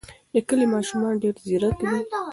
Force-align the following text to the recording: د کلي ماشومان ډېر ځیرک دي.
د 0.33 0.35
کلي 0.47 0.65
ماشومان 0.73 1.13
ډېر 1.21 1.35
ځیرک 1.45 1.77
دي. 1.89 1.97